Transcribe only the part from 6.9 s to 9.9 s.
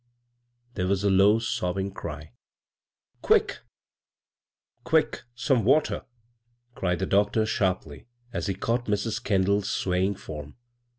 the doctor, Aaxpiy, as he caught Mis. Kendall's